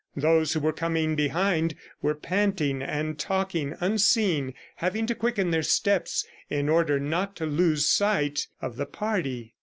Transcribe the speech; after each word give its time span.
Those 0.17 0.53
who 0.53 0.59
were 0.61 0.73
coming 0.73 1.13
behind 1.13 1.75
were 2.01 2.15
panting 2.15 2.81
and 2.81 3.19
talking 3.19 3.75
unseen, 3.79 4.55
having 4.77 5.05
to 5.05 5.13
quicken 5.13 5.51
their 5.51 5.61
steps 5.61 6.25
in 6.49 6.69
order 6.69 6.99
not 6.99 7.35
to 7.35 7.45
lose 7.45 7.85
sight 7.85 8.47
of 8.63 8.77
the 8.77 8.87
party. 8.87 9.53